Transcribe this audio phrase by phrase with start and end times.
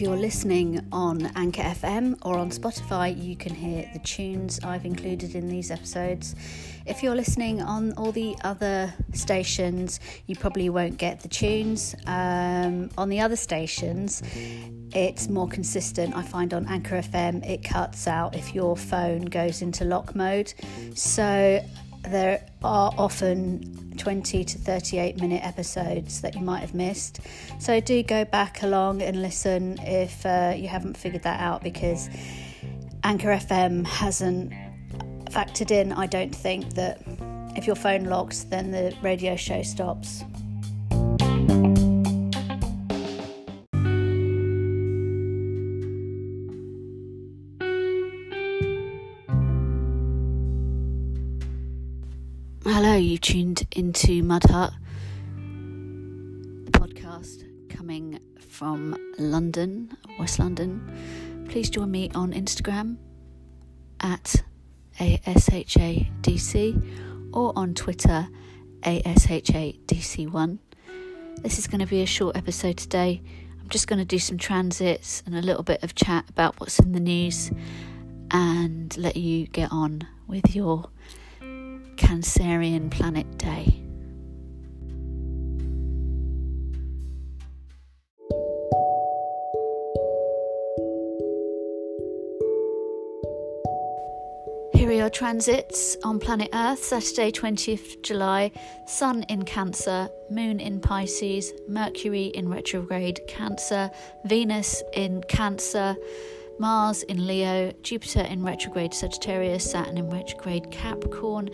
[0.00, 4.86] If you're listening on Anchor FM or on Spotify, you can hear the tunes I've
[4.86, 6.34] included in these episodes.
[6.86, 11.94] If you're listening on all the other stations, you probably won't get the tunes.
[12.06, 14.22] Um, on the other stations,
[14.94, 16.16] it's more consistent.
[16.16, 20.54] I find on Anchor FM, it cuts out if your phone goes into lock mode.
[20.94, 21.60] So
[22.02, 27.20] there are often 20 to 38 minute episodes that you might have missed.
[27.58, 32.08] So do go back along and listen if uh, you haven't figured that out because
[33.04, 34.52] Anchor FM hasn't
[35.26, 37.02] factored in, I don't think, that
[37.56, 40.24] if your phone locks, then the radio show stops.
[52.72, 54.72] Hello, you tuned into Mud Hut,
[55.34, 61.46] the podcast coming from London, West London.
[61.48, 62.96] Please join me on Instagram
[63.98, 64.36] at
[65.00, 66.54] ASHADC
[67.32, 68.28] or on Twitter
[68.82, 70.58] ASHADC1.
[71.42, 73.20] This is going to be a short episode today.
[73.60, 76.78] I'm just going to do some transits and a little bit of chat about what's
[76.78, 77.50] in the news
[78.30, 80.88] and let you get on with your
[82.00, 83.76] Cancerian Planet Day.
[94.72, 98.50] Here are your transits on planet Earth Saturday, 20th July.
[98.86, 103.90] Sun in Cancer, Moon in Pisces, Mercury in retrograde Cancer,
[104.24, 105.96] Venus in Cancer.
[106.60, 111.48] Mars in Leo, Jupiter in retrograde Sagittarius, Saturn in retrograde Capricorn,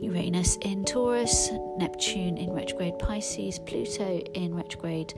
[0.00, 5.12] Uranus in Taurus, Neptune in retrograde Pisces, Pluto in retrograde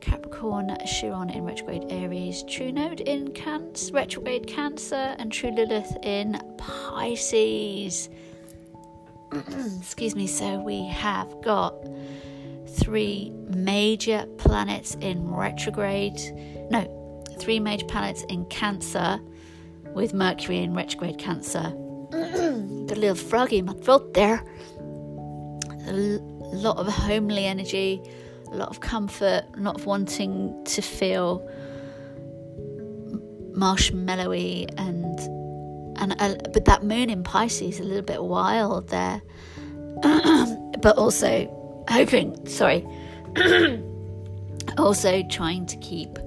[0.00, 6.40] Capricorn, Chiron in retrograde Aries, True Node in Cancer, retrograde Cancer, and True Lilith in
[6.58, 8.08] Pisces.
[9.78, 11.76] Excuse me, so we have got
[12.66, 16.20] three major planets in retrograde.
[16.68, 16.98] No,
[17.42, 19.18] three major planets in Cancer,
[19.94, 21.60] with Mercury in retrograde Cancer.
[22.12, 24.44] Got a little froggy in my throat there.
[25.88, 28.00] A lot of homely energy,
[28.52, 31.48] a lot of comfort, of wanting to feel
[33.54, 35.18] marshmallowy and
[35.98, 39.20] and but that moon in Pisces a little bit wild there,
[40.02, 42.46] but also hoping.
[42.46, 42.86] Sorry.
[44.78, 46.18] also trying to keep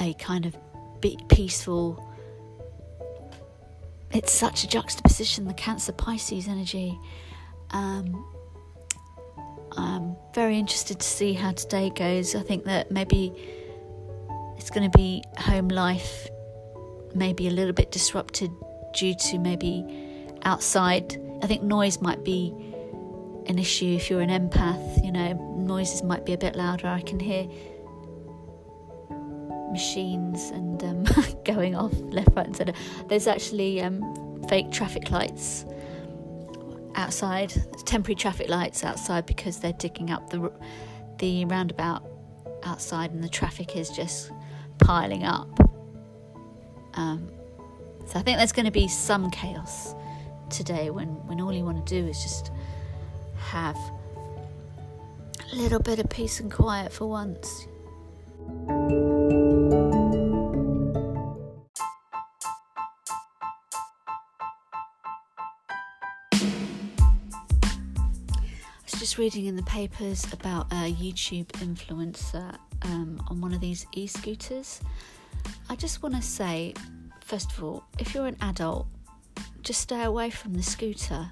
[0.00, 0.56] a kind of
[1.28, 2.06] peaceful.
[4.12, 6.98] It's such a juxtaposition, the Cancer Pisces energy.
[7.70, 8.24] Um,
[9.76, 12.34] I'm very interested to see how today goes.
[12.34, 13.32] I think that maybe
[14.56, 16.28] it's going to be home life,
[17.14, 18.50] maybe a little bit disrupted
[18.94, 19.84] due to maybe
[20.42, 21.20] outside.
[21.42, 22.52] I think noise might be
[23.46, 26.88] an issue if you're an empath, you know, noises might be a bit louder.
[26.88, 27.48] I can hear
[29.70, 31.04] machines and um,
[31.44, 32.74] going off left, right, and centre.
[33.08, 35.64] There's actually um, fake traffic lights
[36.94, 37.52] outside,
[37.86, 40.52] temporary traffic lights outside because they're digging up the
[41.18, 42.04] the roundabout
[42.64, 44.30] outside, and the traffic is just
[44.78, 45.48] piling up.
[46.94, 47.30] Um,
[48.06, 49.94] so I think there's going to be some chaos
[50.48, 52.50] today when when all you want to do is just
[53.36, 53.76] have
[55.52, 57.66] a little bit of peace and quiet for once.
[69.20, 74.80] Reading in the papers about a YouTube influencer um, on one of these e scooters.
[75.68, 76.72] I just want to say,
[77.22, 78.86] first of all, if you're an adult,
[79.60, 81.30] just stay away from the scooter.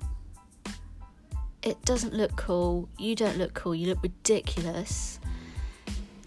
[1.62, 2.90] It doesn't look cool.
[2.98, 3.74] You don't look cool.
[3.74, 5.18] You look ridiculous.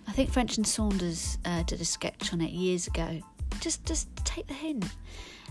[0.07, 3.21] I think French and Saunders uh, did a sketch on it years ago.
[3.59, 4.86] Just, just take the hint.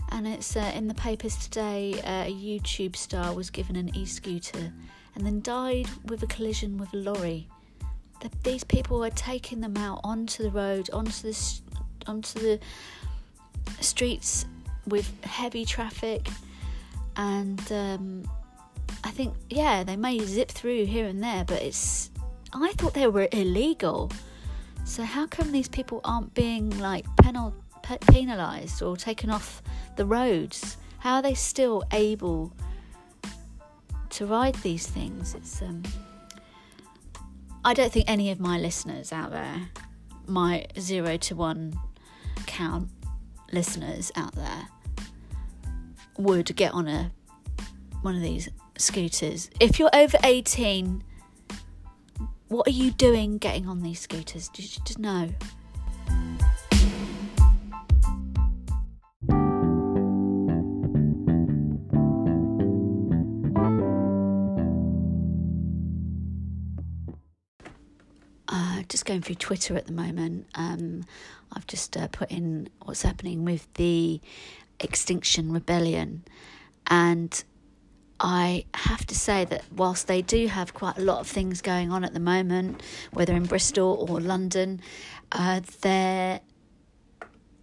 [0.09, 2.01] And it's uh, in the papers today.
[2.03, 4.73] Uh, a YouTube star was given an e-scooter
[5.15, 7.47] and then died with a collision with a lorry.
[8.21, 11.61] The, these people were taking them out onto the road, onto the
[12.07, 12.59] onto the
[13.79, 14.45] streets
[14.87, 16.27] with heavy traffic,
[17.15, 18.23] and um,
[19.03, 22.09] I think yeah, they may zip through here and there, but it's.
[22.53, 24.11] I thought they were illegal.
[24.83, 27.53] So how come these people aren't being like penal,
[28.07, 29.61] penalised or taken off
[29.95, 30.77] the roads?
[30.99, 32.51] How are they still able
[34.11, 35.35] to ride these things.
[35.35, 35.83] It's um,
[37.63, 39.69] I don't think any of my listeners out there,
[40.27, 41.79] my zero to one
[42.47, 42.89] count
[43.51, 44.67] listeners out there,
[46.17, 47.11] would get on a
[48.01, 49.49] one of these scooters.
[49.59, 51.03] If you're over 18,
[52.47, 54.49] what are you doing getting on these scooters?
[54.49, 55.29] Did you just know?
[68.53, 70.45] Uh, just going through Twitter at the moment.
[70.55, 71.05] Um,
[71.53, 74.19] I've just uh, put in what's happening with the
[74.81, 76.25] Extinction Rebellion,
[76.87, 77.41] and
[78.19, 81.91] I have to say that whilst they do have quite a lot of things going
[81.91, 82.83] on at the moment,
[83.13, 84.81] whether in Bristol or London,
[85.31, 86.41] uh, their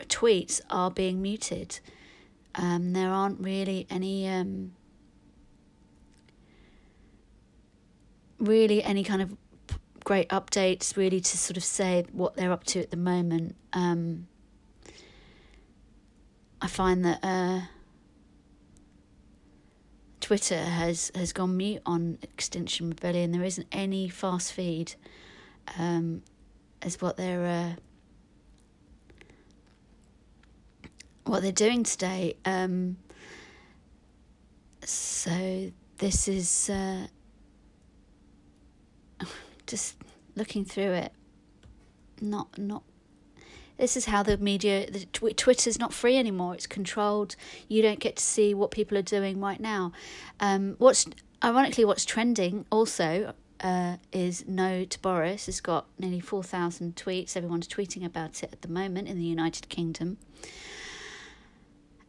[0.01, 1.81] tweets are being muted.
[2.55, 4.73] Um, there aren't really any um,
[8.41, 9.37] really any kind of
[10.09, 13.55] great updates really to sort of say what they're up to at the moment.
[13.75, 14.27] Um,
[16.63, 17.61] I find that uh,
[20.19, 23.33] Twitter has, has gone mute on Extinction Rebellion.
[23.33, 24.95] There isn't any fast feed
[25.79, 26.23] um,
[26.81, 27.73] as what they're uh,
[31.27, 32.35] what they're doing today.
[32.47, 32.97] Um,
[34.83, 37.09] so this is uh,
[39.69, 39.97] just
[40.35, 41.13] looking through it.
[42.21, 42.83] Not not
[43.79, 46.55] this is how the media the tw- twitter's not free anymore.
[46.55, 47.37] It's controlled.
[47.69, 49.93] You don't get to see what people are doing right now.
[50.41, 51.07] Um, what's
[51.43, 57.37] ironically what's trending also uh, is no to boris it's got nearly 4000 tweets.
[57.37, 60.19] Everyone's tweeting about it at the moment in the united kingdom.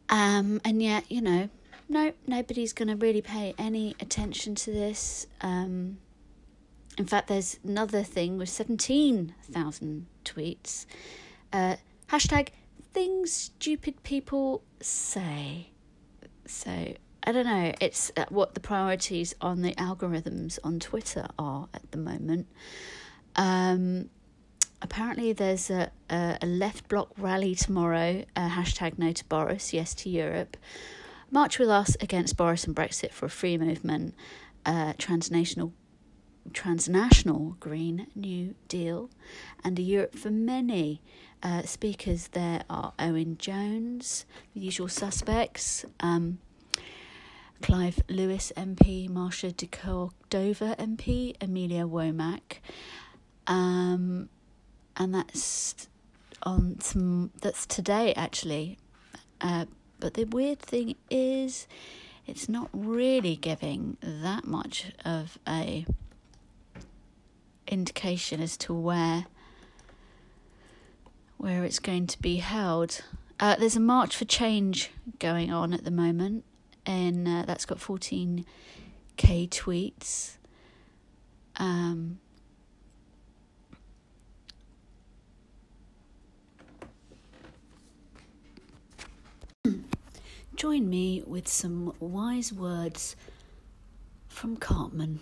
[0.08, 1.48] Um, and yet you know
[1.88, 5.26] no nobody's going to really pay any attention to this.
[5.40, 5.98] Um,
[7.00, 10.86] in fact there's another thing with 17000 tweets
[11.52, 11.76] uh,
[12.08, 12.48] hashtag
[12.92, 15.68] things stupid people say.
[16.46, 16.70] So
[17.22, 17.72] I don't know.
[17.80, 22.48] It's uh, what the priorities on the algorithms on Twitter are at the moment.
[23.36, 24.10] Um,
[24.82, 28.24] apparently, there's a, a, a, Left Bloc rally tomorrow.
[28.34, 30.56] Uh, hashtag no to Boris, yes to Europe.
[31.30, 34.14] March with us against Boris and Brexit for a free movement.
[34.66, 35.72] Uh, transnational
[36.52, 39.10] transnational Green New Deal
[39.64, 41.00] and a Europe for Many.
[41.42, 46.38] Uh, speakers there are Owen Jones, the usual suspects, um,
[47.62, 52.58] Clive Lewis MP, Marsha de Cordova MP, Amelia Womack,
[53.46, 54.28] um,
[54.96, 55.88] and that's
[56.42, 57.30] on some.
[57.40, 58.78] That's today actually.
[59.40, 59.66] Uh,
[59.98, 61.66] but the weird thing is,
[62.26, 65.86] it's not really giving that much of a
[67.70, 69.26] indication as to where
[71.38, 73.00] where it's going to be held.
[73.38, 76.44] Uh, there's a march for change going on at the moment,
[76.84, 78.44] and uh, that's got 14k
[79.16, 80.36] tweets.
[81.56, 82.18] Um,
[90.56, 93.16] join me with some wise words
[94.28, 95.20] from Cartman.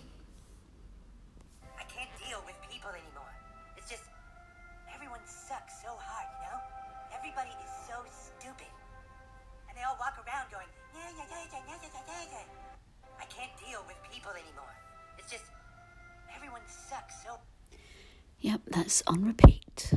[18.41, 19.93] Yep, that's on repeat.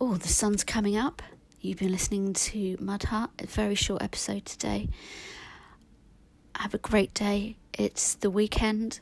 [0.00, 1.22] Oh, the sun's coming up.
[1.60, 4.88] You've been listening to Mud Hut, a very short episode today.
[6.56, 7.56] Have a great day.
[7.72, 9.00] It's the weekend.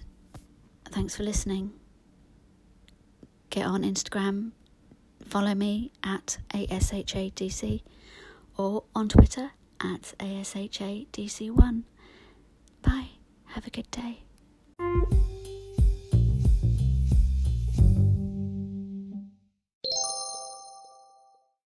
[0.91, 1.73] Thanks for listening.
[3.51, 4.53] Get on Instagram,
[5.25, 7.83] follow me at ASHADC
[8.57, 11.83] or on Twitter at ASHADC1.
[12.83, 13.09] Bye.
[13.47, 14.23] Have a good day.